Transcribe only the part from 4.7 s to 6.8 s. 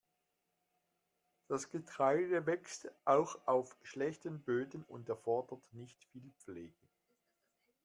und erfordert nicht viel Pflege.